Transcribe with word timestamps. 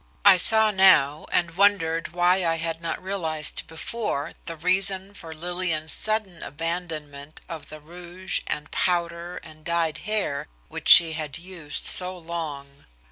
I 0.25 0.37
saw 0.37 0.71
now, 0.71 1.27
and 1.31 1.51
wondered 1.55 2.07
why 2.07 2.43
I 2.43 2.55
had 2.55 2.81
not 2.81 2.99
realized 3.03 3.67
before 3.67 4.31
the 4.47 4.55
reason 4.55 5.13
for 5.13 5.31
Lillian's 5.35 5.93
sudden 5.93 6.41
abandonment 6.41 7.41
of 7.47 7.69
the 7.69 7.79
rouge 7.79 8.41
and 8.47 8.71
powder 8.71 9.37
and 9.43 9.63
dyed 9.63 9.99
hair 9.99 10.47
which 10.69 10.87
she 10.89 11.13
had 11.13 11.37
used 11.37 11.85
so 11.85 12.17
long. 12.17 12.85